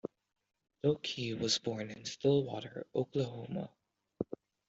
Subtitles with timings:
[0.83, 3.69] DoQui was born in Stillwater, Oklahoma.